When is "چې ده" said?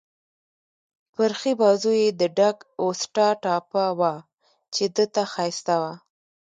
4.73-5.05